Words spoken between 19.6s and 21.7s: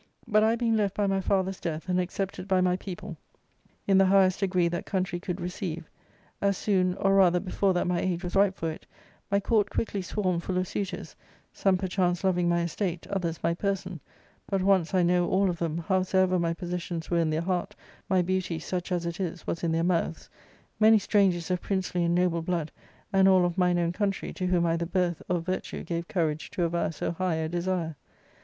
in their mouths— ^many strangers of